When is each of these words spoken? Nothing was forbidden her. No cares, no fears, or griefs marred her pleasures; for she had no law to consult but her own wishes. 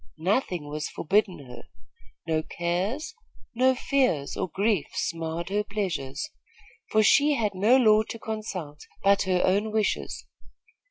Nothing 0.17 0.67
was 0.67 0.89
forbidden 0.89 1.45
her. 1.45 1.65
No 2.25 2.41
cares, 2.41 3.13
no 3.53 3.75
fears, 3.75 4.35
or 4.35 4.49
griefs 4.49 5.13
marred 5.13 5.49
her 5.49 5.63
pleasures; 5.63 6.27
for 6.89 7.03
she 7.03 7.35
had 7.35 7.53
no 7.53 7.77
law 7.77 8.01
to 8.09 8.17
consult 8.17 8.81
but 9.03 9.21
her 9.29 9.43
own 9.45 9.71
wishes. 9.71 10.25